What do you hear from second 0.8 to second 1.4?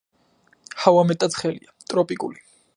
ჰავა მეტად